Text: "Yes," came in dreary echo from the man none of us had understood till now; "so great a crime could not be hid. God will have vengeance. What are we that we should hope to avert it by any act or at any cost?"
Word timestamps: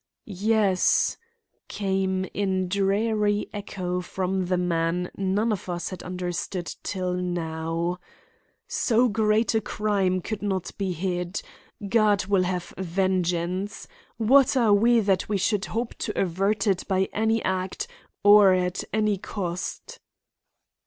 "Yes," 0.25 1.15
came 1.67 2.25
in 2.33 2.67
dreary 2.69 3.47
echo 3.53 4.01
from 4.01 4.47
the 4.47 4.57
man 4.57 5.11
none 5.15 5.51
of 5.51 5.69
us 5.69 5.89
had 5.89 6.01
understood 6.01 6.73
till 6.81 7.13
now; 7.13 7.99
"so 8.67 9.07
great 9.07 9.53
a 9.53 9.61
crime 9.61 10.19
could 10.19 10.41
not 10.41 10.71
be 10.79 10.91
hid. 10.93 11.43
God 11.87 12.25
will 12.25 12.45
have 12.45 12.73
vengeance. 12.79 13.87
What 14.17 14.57
are 14.57 14.73
we 14.73 15.01
that 15.01 15.29
we 15.29 15.37
should 15.37 15.65
hope 15.65 15.93
to 15.99 16.19
avert 16.19 16.65
it 16.65 16.83
by 16.87 17.07
any 17.13 17.43
act 17.43 17.85
or 18.23 18.53
at 18.55 18.83
any 18.91 19.19
cost?" 19.19 19.99